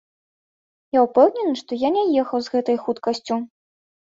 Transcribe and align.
Я 0.97 1.03
упэўнены, 1.07 1.53
што 1.61 1.71
я 1.83 1.89
не 1.99 2.03
ехаў 2.23 2.39
з 2.47 2.55
гэтай 2.57 2.77
хуткасцю. 2.87 3.41